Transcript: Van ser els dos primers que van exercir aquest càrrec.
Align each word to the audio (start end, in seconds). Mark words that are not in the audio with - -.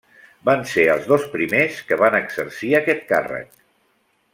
Van 0.49 0.63
ser 0.71 0.85
els 0.93 1.05
dos 1.11 1.27
primers 1.35 1.83
que 1.91 2.01
van 2.03 2.19
exercir 2.23 2.75
aquest 2.83 3.07
càrrec. 3.15 3.57